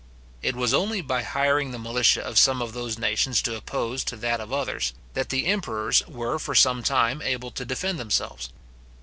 It 0.41 0.55
was 0.55 0.73
only 0.73 1.01
by 1.01 1.21
hiring 1.21 1.69
the 1.69 1.77
militia 1.77 2.23
of 2.23 2.39
some 2.39 2.59
of 2.59 2.73
those 2.73 2.97
nations 2.97 3.39
to 3.43 3.55
oppose 3.55 4.03
to 4.05 4.15
that 4.15 4.41
of 4.41 4.51
others, 4.51 4.93
that 5.13 5.29
the 5.29 5.45
emperors 5.45 6.01
were 6.07 6.39
for 6.39 6.55
some 6.55 6.81
time 6.81 7.21
able 7.21 7.51
to 7.51 7.65
defend 7.65 7.99
themselves. 7.99 8.49